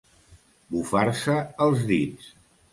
[0.75, 1.37] Bufar-se
[1.69, 2.35] els dits.